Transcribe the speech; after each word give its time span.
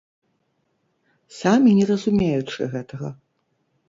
Самі 1.39 1.73
не 1.79 1.85
разумеючы 1.91 2.61
гэтага. 2.73 3.13